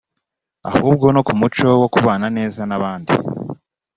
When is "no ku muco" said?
1.15-1.67